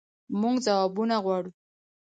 مونږ 0.39 0.57
ځوابونه 0.65 1.15
غواړو 1.23 1.51